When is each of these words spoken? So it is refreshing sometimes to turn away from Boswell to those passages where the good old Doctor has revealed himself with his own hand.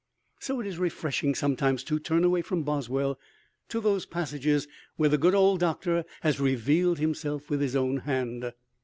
So 0.39 0.59
it 0.59 0.65
is 0.65 0.79
refreshing 0.79 1.35
sometimes 1.35 1.83
to 1.83 1.99
turn 1.99 2.23
away 2.23 2.41
from 2.41 2.63
Boswell 2.63 3.19
to 3.69 3.79
those 3.79 4.07
passages 4.07 4.67
where 4.95 5.09
the 5.09 5.17
good 5.19 5.35
old 5.35 5.59
Doctor 5.59 6.05
has 6.21 6.39
revealed 6.39 6.97
himself 6.97 7.51
with 7.51 7.61
his 7.61 7.75
own 7.75 7.97
hand. 7.97 8.51